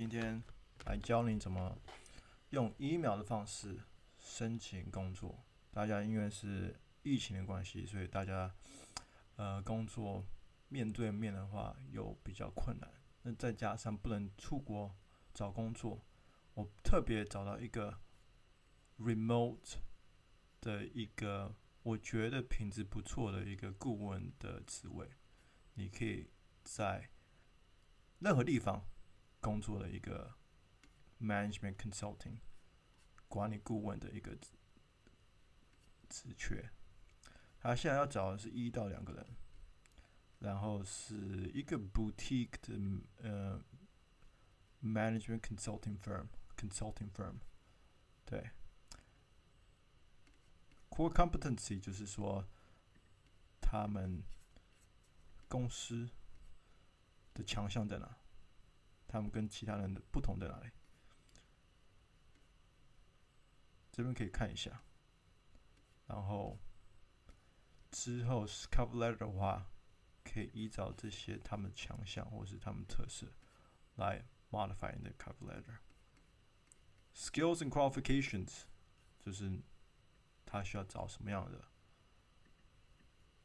[0.00, 0.42] 今天
[0.86, 1.76] 来教你怎么
[2.52, 3.78] 用 email 的方式
[4.16, 5.44] 申请工作。
[5.70, 8.50] 大家因为是疫情的关系，所以大家
[9.36, 10.24] 呃工作
[10.70, 12.90] 面对面的话有比较困难。
[13.24, 14.96] 那再加上不能出国
[15.34, 16.02] 找工作，
[16.54, 18.00] 我特别找到一个
[18.98, 19.74] remote
[20.62, 25.10] 的一个我觉得品质不错的一个顾问的职位，
[25.74, 26.30] 你可以
[26.64, 27.10] 在
[28.20, 28.82] 任何地方
[29.40, 30.34] 工作的一个
[31.20, 32.38] management consulting
[33.28, 34.36] 管理顾问的一个
[36.08, 36.70] 职缺。
[37.58, 39.26] 他现在要找的是一到两个人，
[40.38, 42.74] 然后是一个 boutique 的
[43.22, 43.62] 呃
[44.82, 47.36] management consulting firm consulting firm，
[48.24, 48.50] 对。
[50.88, 52.48] Core competency 就是说，
[53.60, 54.22] 他们
[55.48, 56.10] 公司
[57.32, 58.16] 的强项在哪？
[59.10, 60.70] 他们跟其他人的不同在哪里？
[63.90, 64.82] 这边可以看一下。
[66.06, 66.58] 然后
[67.90, 69.66] 之后是 cover letter 的话，
[70.22, 73.26] 可以依照这些他们强项或是他们特色
[73.96, 75.78] 来 modify 你的 cover letter。
[77.14, 78.62] Skills and qualifications
[79.18, 79.60] 就是。
[80.52, 81.64] 他需要找什么样的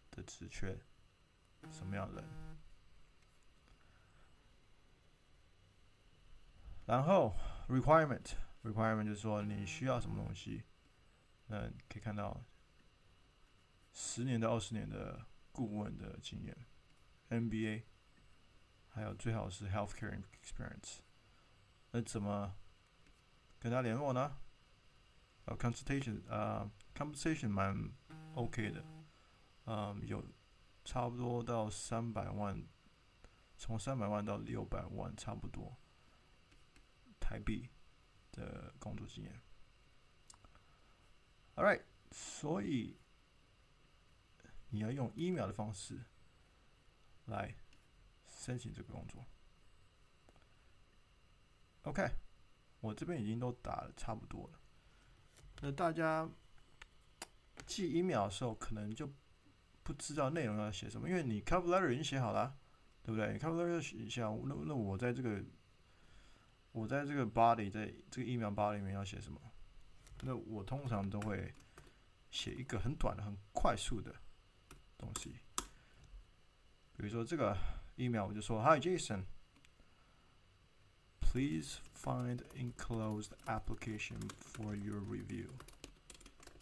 [0.09, 0.75] 的职缺，
[1.71, 2.44] 什么样的人？
[6.85, 7.35] 然后
[7.67, 8.33] requirement
[8.63, 10.63] requirement 就是说你需要什么东西？
[11.47, 12.43] 嗯，可以看到
[13.93, 16.57] 十年到二十年的顾问的经验
[17.29, 17.83] ，MBA，
[18.89, 20.99] 还有最好是 healthcare experience。
[21.91, 22.55] 那怎么
[23.59, 24.37] 跟他联络呢？
[25.45, 26.71] 呃，consultation 啊。
[26.95, 27.91] Compensation 蛮
[28.35, 28.81] OK 的，
[29.65, 30.23] 嗯，有
[30.85, 32.65] 差不多到三百万，
[33.57, 35.75] 从三百万到六百万差不多
[37.27, 37.67] 台币
[38.31, 39.41] 的工作经验。
[41.55, 41.81] All right，
[42.11, 42.99] 所以
[44.69, 45.99] 你要用 email 的方式
[47.25, 47.55] 来
[48.27, 49.25] 申请这个工作。
[51.81, 52.07] OK，
[52.81, 54.59] 我这边已经都打了差不多了，
[55.61, 56.29] 那大家。
[57.65, 59.11] 寄 email 的时候，可能就
[59.81, 62.55] 不知道内容要写什么，因为你 cover letter 已经写好了，
[63.01, 65.43] 对不对？cover letter 写一下，那那我在这个
[66.74, 69.40] 我在这个 body 在这个 email body 里面要写什么？
[70.22, 71.54] 那我通常都会
[72.30, 74.14] 写一个很短的、很快速的
[74.98, 75.34] 东西，
[76.96, 77.56] 比如说这个
[77.96, 85.48] email 我就说：Hi Jason，please find enclosed application for your review.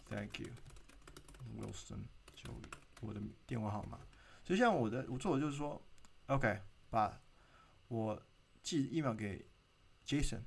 [0.09, 0.47] Thank you.
[1.57, 2.49] Wilson，就
[3.01, 3.99] 我的电话号码。
[4.43, 5.81] 所以像我的，我做的就是说，
[6.27, 7.21] OK，把
[7.89, 8.23] 我
[8.63, 9.45] 寄 email 给
[10.06, 10.42] Jason，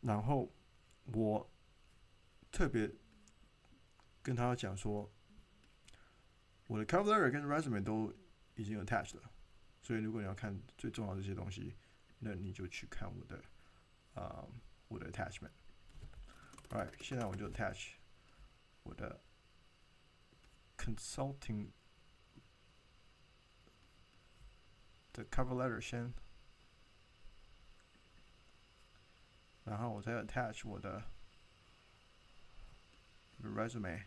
[0.00, 0.52] 然后
[1.04, 1.50] 我
[2.52, 2.90] 特别
[4.22, 5.10] 跟他讲说，
[6.66, 8.12] 我的 cover letter 跟 resume 都
[8.54, 9.30] 已经 attached 了。
[9.82, 11.74] 所以如果你要看最重要的这些东西，
[12.18, 13.42] 那你就去看我的
[14.14, 14.46] 啊、
[14.88, 15.52] 我的 attachment。
[16.68, 17.92] Alright，现在我就 attach。
[18.82, 19.20] 我的
[20.76, 21.68] consulting
[25.12, 26.12] 的 cover letter 先，
[29.70, 31.00] 然后我再 attach 我的
[33.40, 34.02] resume。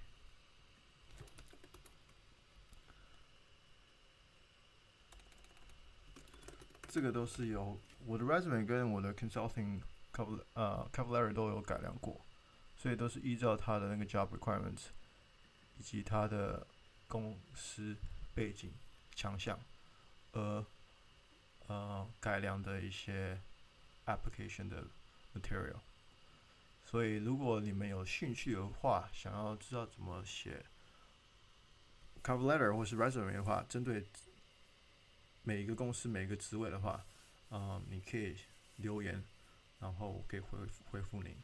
[6.90, 9.82] 这个都是有我的 resume 跟我的 consulting
[10.12, 12.20] cover 呃 cover letter 都有改良过。
[12.76, 14.88] 所以都是依照他的那个 job requirements，
[15.80, 16.68] 以及他的
[17.08, 17.96] 公司
[18.36, 18.74] 背景
[19.16, 19.58] 强项，
[20.34, 20.66] 而
[21.68, 23.40] 呃改良的一些
[24.06, 24.84] application 的
[25.34, 25.80] material。
[26.86, 30.64] 所以如果你们有兴趣的话，想要知道怎么写
[32.22, 34.06] cover letter 或是 resume 的话，针对
[35.44, 37.04] 每一个公司每一个职位的话，
[37.50, 38.38] 嗯、你可以
[38.78, 39.24] 留言，
[39.80, 40.60] 然后我可以回
[40.92, 41.36] 回复您。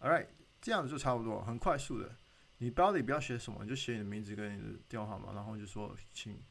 [0.00, 0.26] Alright，
[0.60, 2.16] 这样子就差不多，很快速的。
[2.58, 6.42] 你标题不要写什么，你就写你的名字跟你的电话号码，然后就说，请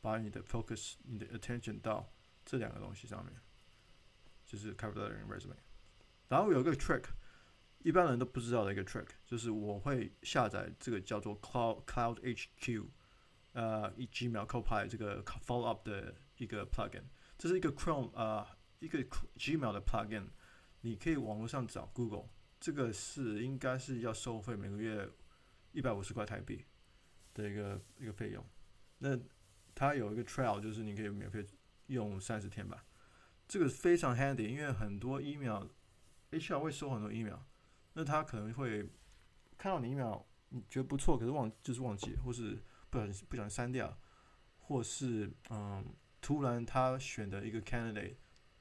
[0.00, 2.08] 把你的 focus、你的 attention 到
[2.44, 3.34] 这两个东西上面，
[4.46, 5.56] 就是 cover letter 跟 resume。
[6.28, 7.04] 然后有一个 trick，
[7.80, 12.86] 一般人都不知道的一个 trick，就是我会下载这个叫做 Cloud Cloud HQ，
[13.52, 17.02] 呃，以 Gmail Copilot 这个 follow up 的一个 plugin，
[17.36, 18.46] 这是一个 Chrome 呃
[18.78, 18.98] 一个
[19.36, 20.28] Gmail 的 plugin，
[20.80, 22.28] 你可以网络上找 Google。
[22.58, 25.08] 这个是应该是要收费，每个月
[25.72, 26.64] 一百五十块台币
[27.34, 28.44] 的一个一个费用。
[28.98, 29.16] 那
[29.74, 31.46] 它有一个 trial，就是你可以免费
[31.88, 32.82] 用三十天吧。
[33.48, 37.38] 这个非常 handy，因为很多 email，HR 会收很多 email，
[37.92, 38.82] 那他可能会
[39.56, 43.98] 看到你 email，你觉得不错，可是忘就是忘记，或是不小心不小心删掉，
[44.58, 45.84] 或是嗯，
[46.20, 48.16] 突然他选的一个 candidate，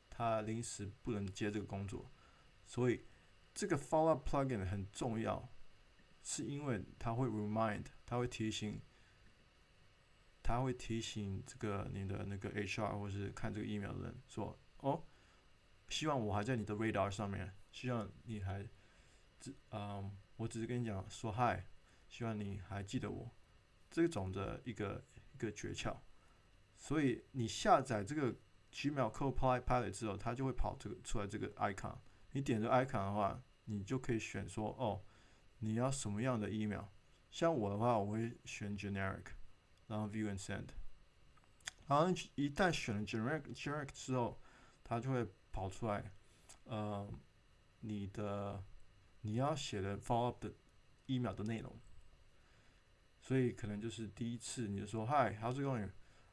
[0.09, 2.11] 他临时不能接这个工作，
[2.65, 3.05] 所以
[3.53, 5.49] 这个 follow up plugin 很重要，
[6.21, 8.81] 是因为它会 remind，它会提醒。
[10.47, 14.55] 他会提醒这个你的那个 HR 或是看这个 email 的人说
[14.89, 15.03] ：“哦，
[15.89, 18.67] 希望我还在你的 radar 上面，希望你还
[19.39, 21.63] 只嗯，我只是跟你讲说 hi，
[22.07, 23.31] 希望你还记得我。”
[23.89, 25.03] 这种的一个
[25.33, 25.95] 一个诀窍。
[26.75, 28.35] 所以你下载这个
[28.71, 31.97] Gmail Copilot 之后，它就会跑这个出来这个 icon。
[32.31, 35.03] 你点这 icon 的话，你就可以选说：“哦，
[35.59, 36.85] 你要什么样的 email？”
[37.31, 39.25] 像我的话，我会选 generic。
[39.87, 40.69] 然后 view and send，
[41.85, 44.41] 然后一旦选了 generic generic 之后，
[44.84, 46.12] 它就会跑出来，
[46.64, 47.08] 呃，
[47.80, 48.62] 你的
[49.22, 50.54] 你要写的 follow up 的
[51.06, 51.78] email 的内容。
[53.20, 55.90] 所以可能就是第一次你就说 Hi, how's it going?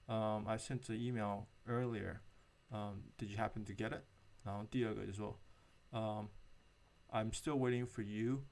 [0.07, 2.21] Um, I sent the email earlier.
[2.69, 4.03] Um, did you happen to get it?
[4.43, 5.39] 然后第二个就说，
[5.91, 6.29] 嗯，
[7.09, 8.45] I'm still waiting for you.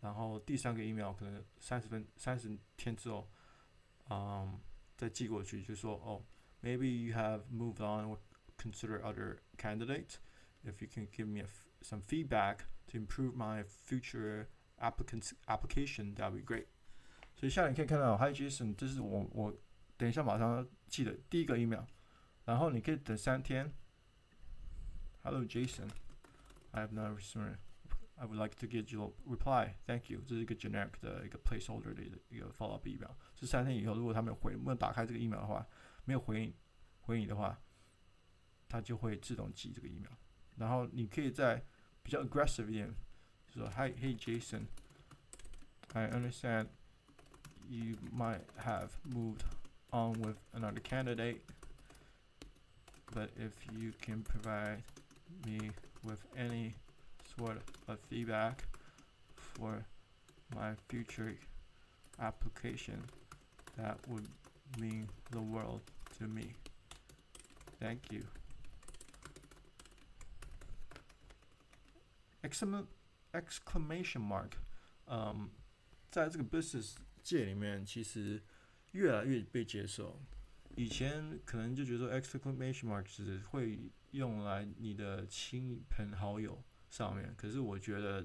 [0.00, 3.28] 然后第三个 email 可能三十分三十天之后。
[4.10, 4.58] 嗯，
[4.96, 6.24] 再寄过去就说哦，
[6.62, 8.18] maybe you have moved on or
[8.62, 10.18] consider other candidates.
[10.64, 14.48] If you can give me a f some feedback to improve my future
[14.80, 16.66] applicants application, that would be great.
[17.36, 19.56] 所以下面你可以看到，Hi Jason，这是我我
[19.96, 21.84] 等一下马上要寄的第一个 email，
[22.44, 23.72] 然后你可以等三天。
[25.22, 27.58] Hello Jason，I have not received.
[28.16, 29.74] I would like to get your reply.
[29.86, 30.22] Thank you.
[30.26, 33.12] 这是一个 generic 的一个 placeholder 的一个 follow up email。
[33.36, 35.64] 是三天以后，如果他没有回，没有打开这个 email 的话，
[36.04, 36.52] 没有回应
[37.02, 37.60] 回应的话，
[38.72, 40.12] 他就会自动寄这个 email。
[40.56, 41.62] 然后你可以再
[42.02, 42.94] 比较 aggressive 一点，
[43.48, 44.66] 就说 Hi, Hey Jason,
[45.94, 46.68] I understand
[47.68, 49.42] you might have moved
[49.90, 51.40] on with another candidate,
[53.12, 54.82] but if you can provide
[55.46, 55.70] me
[56.02, 56.74] with any
[57.36, 58.64] sort of feedback
[59.36, 59.84] for
[60.54, 61.36] my future
[62.18, 63.04] application,
[63.76, 64.26] that would
[64.78, 65.82] mean the world
[66.18, 66.54] to me.
[67.80, 68.24] Thank you.
[73.31, 74.51] Exclamation mark，
[75.07, 75.49] 嗯，
[76.11, 78.43] 在这个 business 界里面，其实
[78.91, 80.21] 越来越被接受。
[80.75, 86.63] 以前可能就觉得 exclamation mark 只会用来你的亲朋好友。
[86.89, 88.21] 上面，可是我觉得，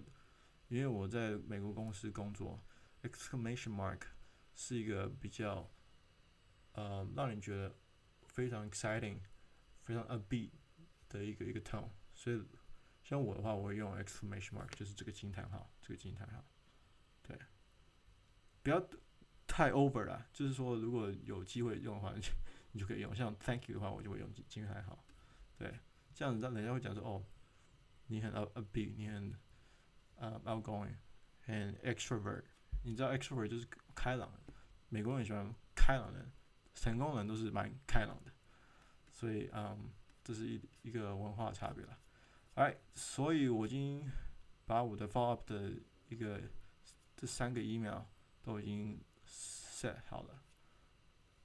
[0.68, 2.62] 因为我在美国公司工作
[3.02, 4.02] ，exclamation mark
[4.54, 5.70] 是一个比较，
[6.72, 7.74] 呃，让人觉得
[8.26, 9.20] 非常 exciting、
[9.84, 10.50] 非常 upbeat
[11.08, 11.88] 的一个一个 tone。
[12.12, 12.42] 所以，
[13.08, 16.44] 像我的话，我会用 exclamation mark，就是这个惊叹号，这个惊叹号，
[17.22, 17.38] 对，
[18.62, 18.86] 不要
[19.46, 20.26] 太 over 了。
[20.30, 22.12] 就是说，如果有机会用的话，
[22.72, 23.14] 你就可以用。
[23.14, 25.02] 像 thank you 的话，我就会用惊叹号，
[25.56, 25.72] 对，
[26.12, 27.24] 这样子让人家会讲说，哦。
[28.10, 29.34] 你很 upbeat，你很
[30.16, 30.94] 呃、uh, outgoing，
[31.42, 32.42] 很 extrovert。
[32.82, 34.54] 你知道 extrovert 就是开朗的，
[34.88, 36.26] 美国人喜欢开朗的，
[36.74, 38.32] 成功人都是蛮开朗的。
[39.12, 39.90] 所以嗯，
[40.24, 41.98] 这是一一个文化差别了。
[42.58, 44.04] 哎，所以我已经
[44.66, 45.70] 把我的 follow up 的
[46.08, 46.40] 一个
[47.16, 48.00] 这三个 email
[48.42, 50.42] 都已经 set 好了。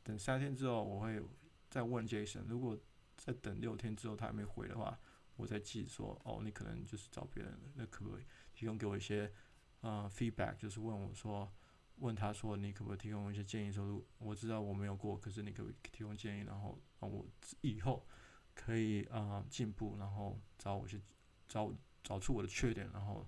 [0.01, 1.21] 等三天之后，我会
[1.69, 2.75] 再问 Jason，如果
[3.15, 4.99] 再等六天之后他还没回的话。
[5.35, 9.33] 我再记说，哦，你可能就是找别人了，那可不可以提供给我一些，
[9.81, 11.51] 呃，feedback，就是问我说，
[11.97, 13.71] 问他说，你可不可以提供一些建议？
[13.71, 17.25] 说如，我知道我没有过，可是你可不可以提供建议，然后让我
[17.61, 18.05] 以后
[18.53, 21.01] 可以啊、进步，然后找我去
[21.47, 23.27] 找找出我的缺点，然后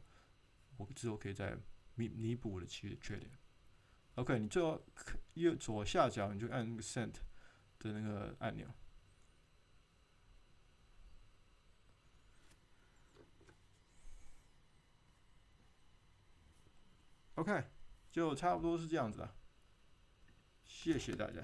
[0.78, 1.58] 我之后可以再
[1.96, 3.32] 弥弥补我的缺缺点。
[4.16, 4.82] OK，你最后
[5.34, 7.14] 右左下角你就按那个 send
[7.80, 8.68] 的那个按钮。
[17.36, 17.66] OK，
[18.10, 19.36] 就差不多是这样子了。
[20.64, 21.42] 谢谢大家。